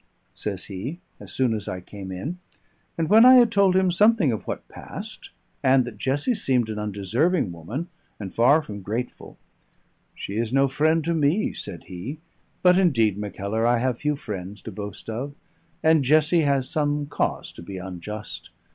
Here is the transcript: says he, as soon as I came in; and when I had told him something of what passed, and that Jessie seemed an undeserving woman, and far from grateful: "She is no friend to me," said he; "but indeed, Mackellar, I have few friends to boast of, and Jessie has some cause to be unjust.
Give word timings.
says 0.33 0.63
he, 0.63 0.97
as 1.19 1.31
soon 1.31 1.53
as 1.53 1.67
I 1.67 1.79
came 1.79 2.11
in; 2.11 2.39
and 2.97 3.07
when 3.07 3.23
I 3.23 3.35
had 3.35 3.51
told 3.51 3.75
him 3.75 3.91
something 3.91 4.31
of 4.31 4.47
what 4.47 4.67
passed, 4.67 5.29
and 5.61 5.85
that 5.85 5.99
Jessie 5.99 6.33
seemed 6.33 6.71
an 6.71 6.79
undeserving 6.79 7.51
woman, 7.51 7.87
and 8.19 8.33
far 8.33 8.63
from 8.63 8.81
grateful: 8.81 9.37
"She 10.15 10.37
is 10.37 10.51
no 10.51 10.67
friend 10.67 11.03
to 11.05 11.13
me," 11.13 11.53
said 11.53 11.83
he; 11.83 12.17
"but 12.63 12.79
indeed, 12.79 13.15
Mackellar, 13.15 13.67
I 13.67 13.77
have 13.77 13.99
few 13.99 14.15
friends 14.15 14.63
to 14.63 14.71
boast 14.71 15.07
of, 15.07 15.35
and 15.83 16.03
Jessie 16.03 16.41
has 16.41 16.67
some 16.67 17.05
cause 17.05 17.51
to 17.51 17.61
be 17.61 17.77
unjust. 17.77 18.49